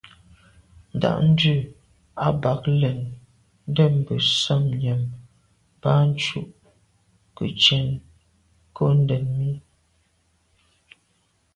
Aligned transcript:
Ndǎ’ndʉ̂ 0.95 1.57
a 2.25 2.27
bαg 2.41 2.61
len, 2.81 2.99
ndɛ̂nmbə̀ 3.69 4.17
sα̌m 4.41 4.63
nyὰm 4.81 5.01
mbὰ 5.77 5.97
ncʉ̌’ 6.13 6.45
kə 7.35 7.43
cwɛ̌d 7.61 7.85
nkondɛ̀n 8.71 9.23
mi. 9.37 9.51